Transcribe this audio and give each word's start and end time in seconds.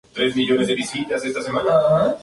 Esta 0.15 0.23
variante 0.23 0.55
del 0.65 0.77
chasis 0.79 0.91
""Typhoon"" 0.93 1.13
hace 1.13 1.29
parte 1.31 1.33
del 1.33 1.51
programa 1.53 1.79
""Typhoon"". 1.79 2.17